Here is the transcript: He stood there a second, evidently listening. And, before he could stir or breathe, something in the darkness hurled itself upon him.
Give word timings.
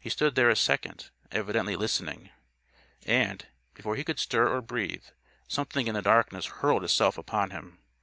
He 0.00 0.08
stood 0.08 0.36
there 0.36 0.48
a 0.48 0.56
second, 0.56 1.10
evidently 1.30 1.76
listening. 1.76 2.30
And, 3.04 3.46
before 3.74 3.94
he 3.94 4.04
could 4.04 4.18
stir 4.18 4.48
or 4.48 4.62
breathe, 4.62 5.04
something 5.48 5.86
in 5.86 5.92
the 5.94 6.00
darkness 6.00 6.46
hurled 6.46 6.82
itself 6.84 7.18
upon 7.18 7.50
him. 7.50 7.76